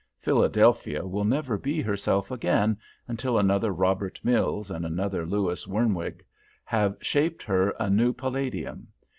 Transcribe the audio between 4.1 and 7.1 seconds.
Mills and another Lewis Wernwag have